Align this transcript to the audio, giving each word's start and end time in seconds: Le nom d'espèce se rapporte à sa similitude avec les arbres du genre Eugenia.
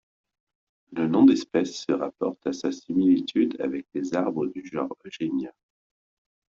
Le 0.93 1.05
nom 1.07 1.25
d'espèce 1.25 1.85
se 1.85 1.91
rapporte 1.91 2.47
à 2.47 2.53
sa 2.53 2.71
similitude 2.71 3.55
avec 3.61 3.85
les 3.93 4.15
arbres 4.15 4.47
du 4.47 4.65
genre 4.65 4.97
Eugenia. 5.05 5.53